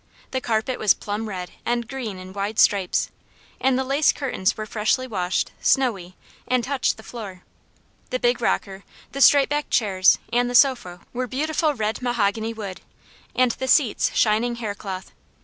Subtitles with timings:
[0.31, 3.11] The carpet was plum red and green in wide stripes,
[3.59, 6.15] and the lace curtains were freshly washed, snowy,
[6.47, 7.43] and touched the floor.
[8.09, 12.81] The big rocker, the straight backed chairs, and the sofa were beautiful red mahogany wood,
[13.35, 15.11] and the seats shining haircloth.